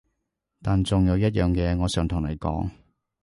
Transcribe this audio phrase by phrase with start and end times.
[0.63, 2.67] 但仲有一樣嘢我想同你講